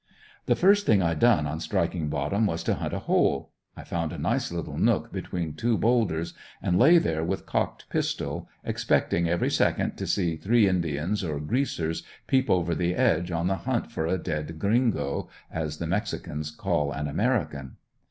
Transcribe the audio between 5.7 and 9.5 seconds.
boulders and lay there with cocked pistol, expecting